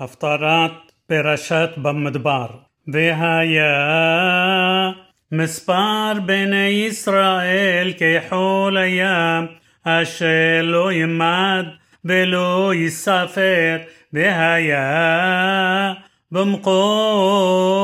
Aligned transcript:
הפטרת 0.00 0.72
פרשת 1.06 1.70
במדבר. 1.76 2.46
והיה 2.92 3.70
מספר 5.32 6.12
בני 6.26 6.86
ישראל 6.88 7.92
ככל 7.92 8.76
הים, 8.78 9.46
אשר 9.84 10.60
לא 10.62 10.92
ימד 10.92 11.64
ולא 12.04 12.72
יספר, 12.74 13.76
והיה 14.12 15.92
במקום 16.32 17.80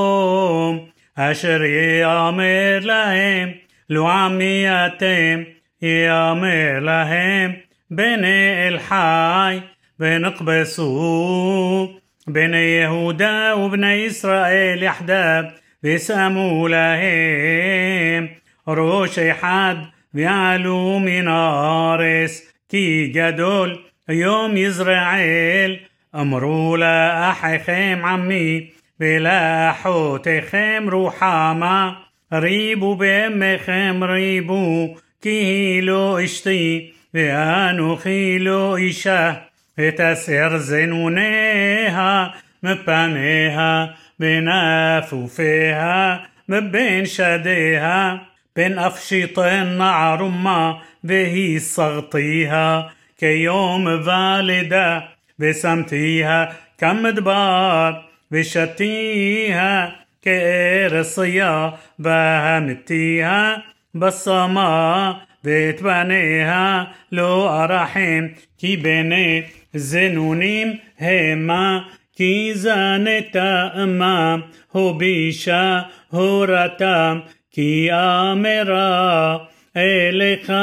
אשר 1.14 1.62
יאמר 2.00 2.78
להם, 2.80 3.48
לו 3.90 4.08
עמי 4.08 4.64
אתם, 4.68 5.42
יאמר 5.82 6.78
להם, 6.80 7.52
בני 7.90 8.68
אל 8.68 8.78
חי, 8.78 9.60
ונקבסו 10.00 11.88
بني 12.27 12.75
يهودا 12.75 13.53
وبني 13.53 14.07
إسرائيل 14.07 14.83
يحدى 14.83 15.49
بيسأموا 15.83 16.69
لهم 16.69 18.29
روش 18.67 19.19
حد 19.19 19.85
بيعلوا 20.13 20.99
من 20.99 21.27
آرس 21.27 22.43
كي 22.69 23.07
جدول 23.07 23.79
يوم 24.09 24.57
يزرعيل 24.57 25.79
أمروا 26.15 26.77
لأحيخم 26.77 28.05
عمي 28.05 28.69
بلا 28.99 29.71
حوتكم 29.71 30.89
روحاما 30.89 31.95
ريبوا 32.33 32.95
بأمكم 32.95 34.03
ريبوا 34.03 34.95
كي 35.21 35.81
لو 35.81 36.17
اشتي 36.17 36.93
ואנוכי 37.13 38.39
לא 38.39 38.77
אישה, 38.77 39.33
ותסר 39.77 40.57
זנוניה 40.57 42.27
מפניה, 42.63 43.85
בנפופיה, 44.19 46.17
מבין 46.49 47.05
שדיה, 47.05 48.15
בין 48.55 48.79
אף 48.79 48.99
שיטן 49.03 49.81
ערומה, 49.81 50.73
והיא 51.03 51.59
סרטיה, 51.59 52.81
כיום 53.17 53.87
ולדה, 53.87 54.99
ושמתיה 55.39 56.45
כמדבר, 56.77 57.91
ושתיה 58.31 59.87
כארסיה, 60.21 61.69
והמתיה 61.99 63.53
בסמה, 63.95 65.13
ואת 65.45 65.81
בניה 65.81 66.83
לא 67.11 67.63
ארחם, 67.63 68.27
כי 68.57 68.77
בני 68.77 69.41
זנונים 69.73 70.77
המה, 70.99 71.79
כי 72.15 72.51
זנתה 72.53 73.67
אמה, 73.83 74.35
הובישה 74.71 75.81
הורתם, 76.09 77.19
כי 77.51 77.89
אמרה 77.91 79.37
אליך 79.77 80.53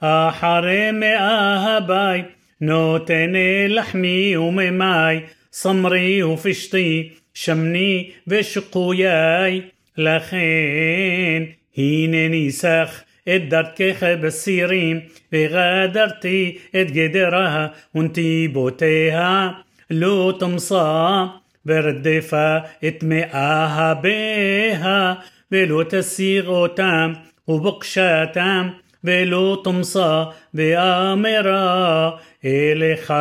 אחרי 0.00 0.90
מאה 0.92 1.76
הבית, 1.76 2.24
נותן 2.60 3.32
לחמי 3.68 4.36
וממי, 4.36 5.20
סמרי 5.52 6.22
ופשתי, 6.22 7.08
שמני 7.34 8.10
ושקויי, 8.26 9.60
לכן 9.98 11.42
הנני 11.76 12.50
סך 12.50 13.02
את 13.36 13.48
דרכך 13.48 14.02
בסירים, 14.20 15.00
וגדרתי 15.32 16.58
את 16.80 16.90
גדרה 16.90 17.66
ונתיבותיה, 17.94 19.50
לא 19.90 20.34
תמסע 20.38 21.24
ברדפה 21.64 22.56
את 22.88 23.02
מאיה 23.02 23.94
ביה, 24.00 25.14
ולא 25.52 25.82
תסיג 25.88 26.46
אותם 26.46 27.12
ובקשתם, 27.48 28.68
ולא 29.04 29.60
תמסע 29.64 30.24
באמרה 30.54 32.10
אליך, 32.44 33.14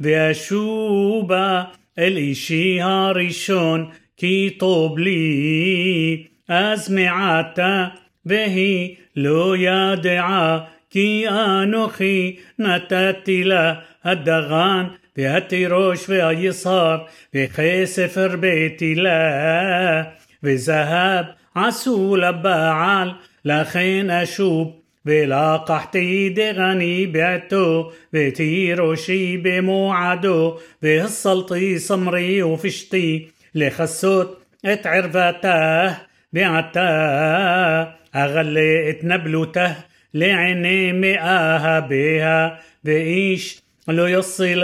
ואשובה 0.00 1.62
אל 1.98 2.16
אישי 2.16 2.78
הראשון, 2.80 3.90
כי 4.16 4.50
טוב 4.58 4.98
לי. 4.98 6.26
אז 6.48 6.90
מעתה, 6.90 7.86
והיא 8.26 8.96
לא 9.16 9.54
ידעה, 9.58 10.60
כי 10.90 11.24
אנוכי 11.28 12.36
נתתי 12.58 13.44
לה 13.44 13.74
הדגן, 14.04 14.84
והתירוש 15.16 16.08
והיסר, 16.08 16.98
וכסף 17.34 18.18
הרביתי 18.18 18.94
לה, 18.94 20.02
וזהב 20.42 21.24
עשו 21.54 22.16
לבעל, 22.16 23.10
לכן 23.44 24.10
אשוב. 24.10 24.74
ולקחתי 25.06 26.34
דגני 26.34 27.06
בעתו, 27.06 27.90
ותירושי 28.12 29.40
במועדו, 29.42 30.58
והסלתי 30.82 31.78
סמרי 31.78 32.42
ופשתי, 32.42 33.28
לכסות 33.54 34.44
את 34.72 34.86
ערוותה. 34.86 35.88
بعتا 36.33 37.95
أغلقت 38.15 38.99
نبلته 39.03 39.75
لعيني 40.13 40.93
مئاها 40.93 41.79
بها 41.79 42.59
بإيش 42.83 43.63
لو 43.87 44.05
يصل 44.05 44.63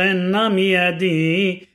يدي 0.60 1.68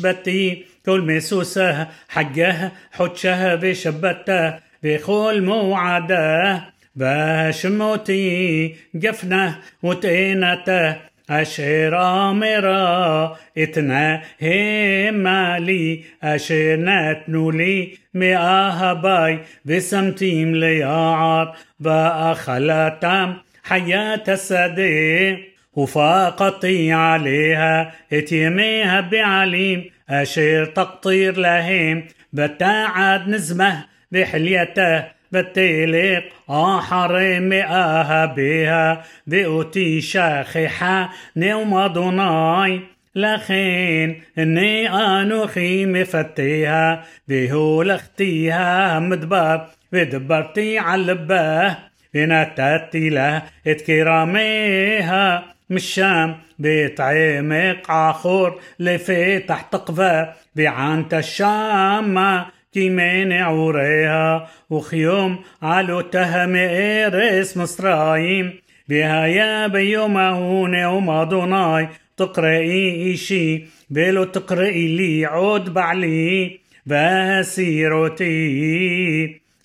بتي 0.00 0.64
كل 0.86 1.00
مسوسه 1.00 1.88
حجه 2.08 2.72
حجه 2.92 3.54
بشبته 3.54 4.54
بخول 4.82 5.42
موعده. 5.42 6.74
باش 6.96 7.66
موتي 7.66 8.76
جفنه 8.94 9.58
وتئنته 9.82 10.96
أشير 11.30 12.02
أمرا 12.02 13.36
إتنا 13.58 14.22
همالي 14.42 16.04
أشير 16.22 16.78
نتنولي 16.80 17.98
مأهباي 18.14 19.38
بسمتيم 19.64 20.54
ليعر 20.56 21.56
بأخلاتم 21.80 23.34
حياة 23.64 24.24
السدي 24.28 25.38
وفاقطي 25.74 26.92
عليها 26.92 27.92
إتيميها 28.12 29.00
بعليم 29.00 29.90
أشير 30.10 30.64
تقطير 30.64 31.36
لهم 31.36 32.04
بتاعد 32.32 33.28
نزمه 33.28 33.84
بحليته. 34.12 35.13
بتيليق 35.32 36.24
آحرم 36.50 37.52
آها 37.52 38.26
بها 38.26 39.04
بأتي 39.26 40.00
شاخحة 40.00 41.10
نوم 41.36 41.74
أدوناي 41.74 42.80
لخين 43.16 44.22
إني 44.38 44.88
أنوخي 44.90 45.86
مفتيها 45.86 47.04
بهو 47.28 47.82
لختيها 47.82 48.98
مدبر 48.98 49.66
ودبرتي 49.92 50.78
علباه 50.78 51.76
الباه 52.14 52.90
له 52.94 53.42
إتكراميها. 53.66 55.54
مشام 55.70 56.36
بيت 56.58 57.00
عمق 57.00 57.90
عخور 57.90 58.60
لفي 58.80 59.38
تحت 59.38 59.76
قفا 59.76 60.34
بعانت 60.56 61.14
الشامة 61.14 62.46
كيما 62.74 63.24
نعوريها 63.24 64.48
وخيوم 64.70 65.38
علو 65.62 66.00
تهم 66.00 66.56
إرس 66.56 67.56
مصرايم 67.56 68.52
بها 68.88 69.26
يا 69.26 69.66
بيومه 69.66 70.68
نوم 70.68 71.10
أدوناي 71.10 71.88
تقرأي 72.16 73.14
إشي 73.14 73.64
بلو 73.90 74.24
تقرأي 74.24 74.96
لي 74.96 75.26
عود 75.26 75.74
بعلي 75.74 76.60
بسيروتي 77.94 78.34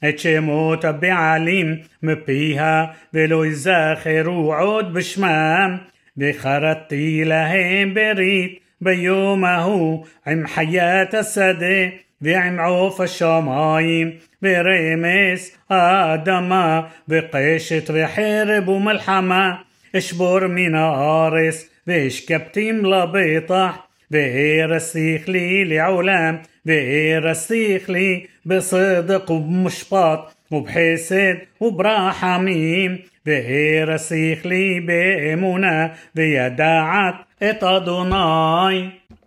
اتشموت 0.04 0.86
بعليم 0.86 1.84
مبيها 2.04 2.96
بلو 3.14 3.44
يزاخروا 3.44 4.56
عود 4.56 4.94
بشمام 4.94 5.80
بخرتي 6.16 7.24
لهم 7.24 7.94
بريت 7.94 8.62
بيومه 8.82 10.04
عم 10.28 10.48
حياة 10.48 11.10
السدي 11.14 12.09
ועם 12.23 12.61
עוף 12.61 13.01
השמיים, 13.01 14.11
ורמס 14.43 15.59
האדמה, 15.71 16.81
וקשת 17.09 17.91
וחרב 17.95 18.69
ומלחמה, 18.69 19.53
אשבור 19.97 20.47
מן 20.47 20.75
הארץ, 20.75 21.69
והשכבתים 21.87 22.85
לבטח, 22.85 23.77
והרסיך 24.11 25.29
לי 25.29 25.65
לעולם, 25.65 26.37
והרסיך 26.67 27.91
לי 27.91 28.25
בסדק 28.47 29.31
ובמשפט, 29.31 30.21
ובחסד 30.53 31.35
וברחמים, 31.61 32.97
והרסיך 33.27 34.47
לי 34.47 34.81
באמונה, 34.81 35.87
וידעת 36.15 37.15
את 37.51 37.63
אדוני. 37.63 38.91